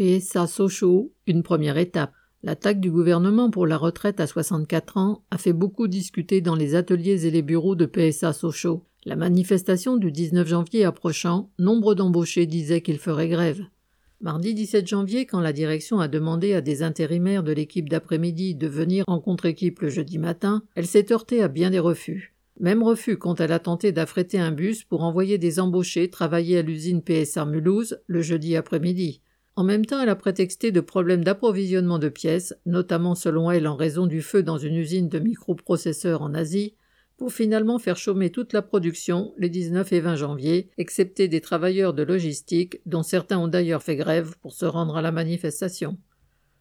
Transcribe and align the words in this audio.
PSA 0.00 0.46
Sochaux, 0.46 1.12
une 1.26 1.42
première 1.42 1.76
étape. 1.76 2.14
L'attaque 2.42 2.80
du 2.80 2.90
gouvernement 2.90 3.50
pour 3.50 3.66
la 3.66 3.76
retraite 3.76 4.18
à 4.18 4.26
64 4.26 4.96
ans 4.96 5.24
a 5.30 5.36
fait 5.36 5.52
beaucoup 5.52 5.88
discuter 5.88 6.40
dans 6.40 6.54
les 6.54 6.74
ateliers 6.74 7.26
et 7.26 7.30
les 7.30 7.42
bureaux 7.42 7.74
de 7.74 7.84
PSA 7.84 8.32
Sochaux. 8.32 8.82
La 9.04 9.14
manifestation 9.14 9.98
du 9.98 10.10
19 10.10 10.48
janvier 10.48 10.86
approchant, 10.86 11.50
nombre 11.58 11.94
d'embauchés 11.94 12.46
disaient 12.46 12.80
qu'ils 12.80 12.98
feraient 12.98 13.28
grève. 13.28 13.62
Mardi 14.22 14.54
17 14.54 14.88
janvier, 14.88 15.26
quand 15.26 15.40
la 15.40 15.52
direction 15.52 16.00
a 16.00 16.08
demandé 16.08 16.54
à 16.54 16.62
des 16.62 16.82
intérimaires 16.82 17.42
de 17.42 17.52
l'équipe 17.52 17.90
d'après-midi 17.90 18.54
de 18.54 18.68
venir 18.68 19.04
en 19.06 19.20
contre-équipe 19.20 19.80
le 19.80 19.90
jeudi 19.90 20.16
matin, 20.16 20.62
elle 20.76 20.86
s'est 20.86 21.12
heurtée 21.12 21.42
à 21.42 21.48
bien 21.48 21.68
des 21.68 21.78
refus. 21.78 22.34
Même 22.58 22.82
refus 22.82 23.18
quand 23.18 23.38
elle 23.38 23.52
a 23.52 23.58
tenté 23.58 23.92
d'affréter 23.92 24.40
un 24.40 24.50
bus 24.50 24.82
pour 24.82 25.02
envoyer 25.02 25.36
des 25.36 25.60
embauchés 25.60 26.08
travailler 26.08 26.56
à 26.56 26.62
l'usine 26.62 27.02
PSA 27.02 27.44
Mulhouse 27.44 28.00
le 28.06 28.22
jeudi 28.22 28.56
après-midi. 28.56 29.20
En 29.60 29.62
même 29.62 29.84
temps, 29.84 30.00
elle 30.00 30.08
a 30.08 30.16
prétexté 30.16 30.72
de 30.72 30.80
problèmes 30.80 31.22
d'approvisionnement 31.22 31.98
de 31.98 32.08
pièces, 32.08 32.54
notamment 32.64 33.14
selon 33.14 33.50
elle 33.50 33.68
en 33.68 33.76
raison 33.76 34.06
du 34.06 34.22
feu 34.22 34.42
dans 34.42 34.56
une 34.56 34.74
usine 34.74 35.10
de 35.10 35.18
microprocesseurs 35.18 36.22
en 36.22 36.32
Asie, 36.32 36.76
pour 37.18 37.30
finalement 37.30 37.78
faire 37.78 37.98
chômer 37.98 38.30
toute 38.30 38.54
la 38.54 38.62
production 38.62 39.34
les 39.36 39.50
19 39.50 39.92
et 39.92 40.00
20 40.00 40.16
janvier, 40.16 40.70
excepté 40.78 41.28
des 41.28 41.42
travailleurs 41.42 41.92
de 41.92 42.02
logistique, 42.02 42.80
dont 42.86 43.02
certains 43.02 43.38
ont 43.38 43.48
d'ailleurs 43.48 43.82
fait 43.82 43.96
grève 43.96 44.34
pour 44.40 44.54
se 44.54 44.64
rendre 44.64 44.96
à 44.96 45.02
la 45.02 45.12
manifestation. 45.12 45.98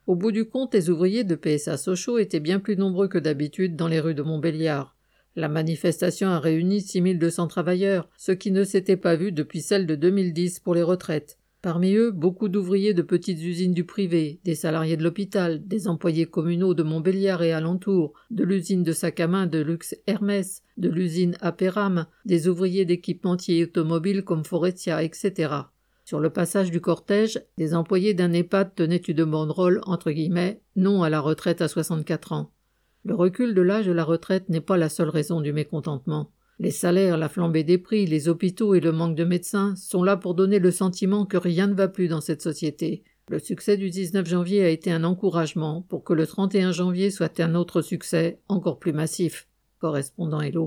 Au 0.06 0.18
bout 0.18 0.34
du 0.34 0.44
compte, 0.44 0.74
les 0.74 0.90
ouvriers 0.90 1.24
de 1.24 1.36
PSA 1.36 1.78
Sochaux 1.78 2.18
étaient 2.18 2.42
bien 2.42 2.60
plus 2.60 2.76
nombreux 2.76 3.08
que 3.08 3.18
d'habitude 3.18 3.78
dans 3.78 3.88
les 3.88 4.02
rues 4.02 4.14
de 4.14 4.24
Montbéliard. 4.24 4.98
La 5.38 5.48
manifestation 5.48 6.28
a 6.28 6.40
réuni 6.42 6.82
6200 6.82 7.48
travailleurs, 7.48 8.10
ce 8.18 8.34
qui 8.34 8.52
ne 8.52 8.66
s'était 8.66 8.98
pas 8.98 9.16
vu 9.16 9.32
depuis 9.32 9.62
celle 9.62 9.88
de 9.88 9.96
2010 9.96 10.60
pour 10.60 10.76
les 10.76 10.84
retraites. 10.84 11.39
Parmi 11.62 11.94
eux, 11.96 12.12
beaucoup 12.12 12.48
d'ouvriers 12.48 12.94
de 12.94 13.02
petites 13.02 13.42
usines 13.42 13.74
du 13.74 13.84
privé, 13.84 14.40
des 14.46 14.56
salariés 14.56 14.96
de 14.96 15.04
l'hôpital, 15.04 15.68
des 15.68 15.90
employés 15.90 16.26
communaux 16.26 16.74
de 16.74 16.84
Montbéliard 16.84 17.44
et 17.44 17.52
alentours, 17.52 18.14
de 18.32 18.46
l'usine 18.46 18.84
de 18.84 18.94
sac 18.94 19.20
à 19.20 19.28
main 19.28 19.46
de 19.46 19.60
luxe 19.60 19.94
Hermès, 20.08 20.64
de 20.78 20.88
l'usine 20.88 21.36
Apéram, 21.42 22.06
des 22.24 22.48
ouvriers 22.48 22.86
d'équipementiers 22.86 23.64
automobiles 23.64 24.24
comme 24.24 24.46
Forestia, 24.46 25.04
etc. 25.04 25.54
Sur 26.06 26.22
le 26.22 26.30
passage 26.30 26.72
du 26.72 26.80
cortège, 26.80 27.42
des 27.58 27.76
employés 27.76 28.14
d'un 28.14 28.32
EHPAD 28.32 28.74
tenaient 28.74 28.96
une 28.96 29.26
banderole 29.26 29.82
entre 29.84 30.12
guillemets 30.12 30.62
non 30.78 31.04
à 31.04 31.10
la 31.10 31.20
retraite 31.20 31.62
à 31.62 31.68
64 31.68 32.32
ans. 32.32 32.54
Le 33.04 33.16
recul 33.16 33.54
de 33.54 33.62
l'âge 33.62 33.86
de 33.86 33.92
la 33.92 34.06
retraite 34.06 34.48
n'est 34.48 34.62
pas 34.62 34.78
la 34.78 34.88
seule 34.88 35.10
raison 35.10 35.42
du 35.42 35.52
mécontentement. 35.52 36.32
Les 36.62 36.72
salaires, 36.72 37.18
la 37.18 37.30
flambée 37.30 37.64
des 37.64 37.78
prix, 37.78 38.06
les 38.06 38.28
hôpitaux 38.28 38.76
et 38.76 38.82
le 38.82 38.92
manque 38.92 39.16
de 39.16 39.24
médecins 39.24 39.76
sont 39.78 40.04
là 40.04 40.18
pour 40.18 40.36
donner 40.36 40.60
le 40.60 40.72
sentiment 40.72 41.26
que 41.26 41.38
rien 41.38 41.68
ne 41.68 41.74
va 41.74 41.88
plus 41.88 42.10
dans 42.10 42.20
cette 42.20 42.42
société. 42.42 43.06
Le 43.30 43.40
succès 43.40 43.78
du 43.78 43.90
19 43.90 44.28
janvier 44.28 44.66
a 44.66 44.70
été 44.70 44.92
un 44.92 45.06
encouragement 45.06 45.84
pour 45.84 46.04
que 46.04 46.12
le 46.12 46.28
31 46.28 46.74
janvier 46.74 47.12
soit 47.12 47.40
un 47.40 47.56
autre 47.56 47.82
succès 47.82 48.42
encore 48.50 48.78
plus 48.78 48.92
massif. 48.92 49.48
Correspondant 49.80 50.42
Hello. 50.42 50.58